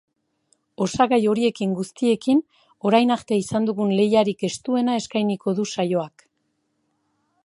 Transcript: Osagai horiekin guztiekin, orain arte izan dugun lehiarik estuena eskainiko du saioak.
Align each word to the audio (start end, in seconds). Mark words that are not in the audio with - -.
Osagai 0.85 1.19
horiekin 1.33 1.75
guztiekin, 1.79 2.39
orain 2.91 3.15
arte 3.17 3.39
izan 3.41 3.69
dugun 3.69 3.93
lehiarik 3.99 4.41
estuena 4.49 4.97
eskainiko 5.03 5.57
du 5.61 5.67
saioak. 5.77 6.25